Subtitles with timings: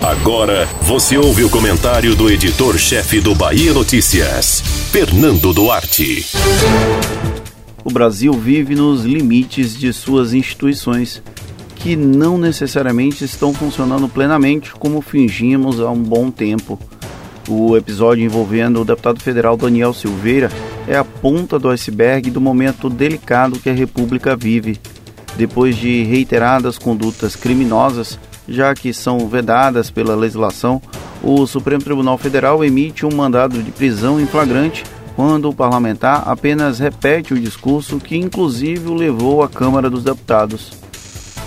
[0.00, 6.26] Agora você ouve o comentário do editor-chefe do Bahia Notícias, Fernando Duarte.
[7.84, 11.22] O Brasil vive nos limites de suas instituições,
[11.76, 16.78] que não necessariamente estão funcionando plenamente como fingimos há um bom tempo.
[17.48, 20.50] O episódio envolvendo o deputado federal Daniel Silveira
[20.86, 24.80] é a ponta do iceberg do momento delicado que a República vive.
[25.36, 28.18] Depois de reiteradas condutas criminosas,
[28.50, 30.82] já que são vedadas pela legislação,
[31.22, 36.78] o Supremo Tribunal Federal emite um mandado de prisão em flagrante quando o parlamentar apenas
[36.78, 40.72] repete o discurso que, inclusive, o levou à Câmara dos Deputados.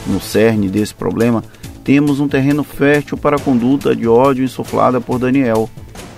[0.08, 1.44] No cerne desse problema,
[1.84, 5.70] temos um terreno fértil para a conduta de ódio insuflada por Daniel.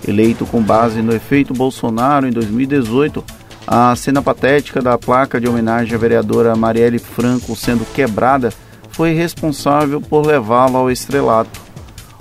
[0.08, 3.24] Eleito com base no efeito Bolsonaro em 2018,
[3.66, 8.54] a cena patética da placa de homenagem à vereadora Marielle Franco sendo quebrada
[8.96, 11.60] foi responsável por levá-lo ao estrelato.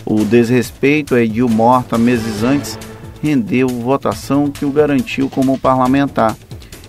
[0.05, 2.77] O desrespeito a Edil Morta meses antes
[3.23, 6.37] rendeu votação que o garantiu como parlamentar.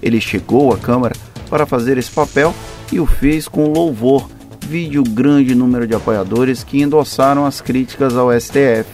[0.01, 1.15] Ele chegou à Câmara
[1.51, 2.51] para fazer esse papel
[2.91, 4.27] e o fez com louvor,
[4.67, 8.89] vide o grande número de apoiadores que endossaram as críticas ao STF.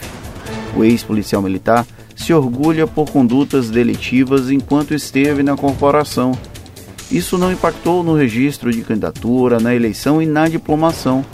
[0.76, 1.88] O ex-policial militar
[2.18, 6.34] se orgulha por condutas delitivas enquanto esteve na corporação
[7.12, 11.26] isso não impactou no registro de candidatura, na eleição e na diplomação.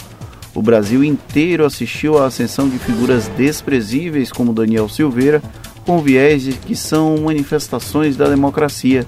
[0.55, 5.41] O Brasil inteiro assistiu à ascensão de figuras desprezíveis como Daniel Silveira,
[5.85, 9.05] com viés de que são manifestações da democracia.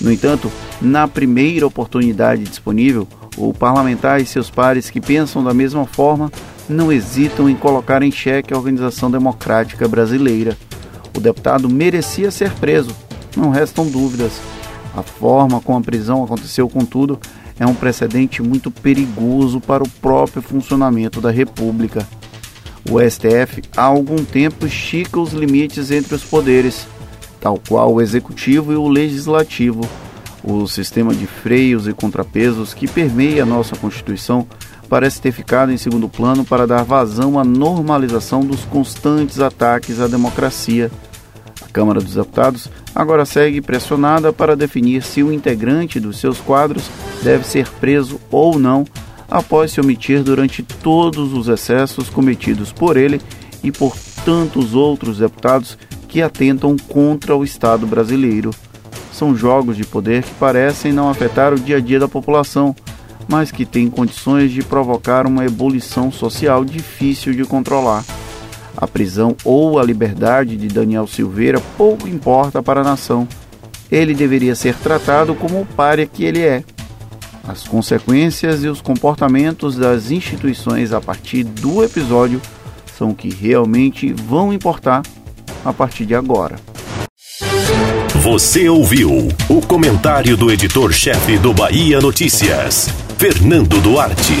[0.00, 5.86] No entanto, na primeira oportunidade disponível, o parlamentar e seus pares que pensam da mesma
[5.86, 6.30] forma
[6.68, 10.56] não hesitam em colocar em xeque a organização democrática brasileira.
[11.16, 12.94] O deputado merecia ser preso,
[13.36, 14.40] não restam dúvidas.
[14.96, 17.20] A forma como a prisão aconteceu, contudo,
[17.60, 22.08] é um precedente muito perigoso para o próprio funcionamento da República.
[22.90, 26.86] O STF há algum tempo estica os limites entre os poderes,
[27.38, 29.86] tal qual o executivo e o legislativo.
[30.42, 34.46] O sistema de freios e contrapesos que permeia a nossa Constituição
[34.88, 40.06] parece ter ficado em segundo plano para dar vazão à normalização dos constantes ataques à
[40.06, 40.90] democracia.
[41.72, 46.88] Câmara dos Deputados agora segue pressionada para definir se o integrante dos seus quadros
[47.22, 48.86] deve ser preso ou não
[49.30, 53.20] após se omitir durante todos os excessos cometidos por ele
[53.62, 55.76] e por tantos outros deputados
[56.08, 58.50] que atentam contra o Estado brasileiro.
[59.12, 62.74] São jogos de poder que parecem não afetar o dia a dia da população,
[63.28, 68.04] mas que têm condições de provocar uma ebulição social difícil de controlar.
[68.76, 73.26] A prisão ou a liberdade de Daniel Silveira pouco importa para a nação.
[73.90, 76.62] Ele deveria ser tratado como o párea que ele é.
[77.46, 82.40] As consequências e os comportamentos das instituições a partir do episódio
[82.98, 85.02] são que realmente vão importar
[85.64, 86.56] a partir de agora.
[88.22, 94.34] Você ouviu o comentário do editor-chefe do Bahia Notícias, Fernando Duarte.